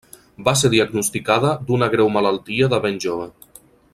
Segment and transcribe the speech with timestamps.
[0.45, 3.33] Va ser diagnosticada d’una greu malaltia de ben jove.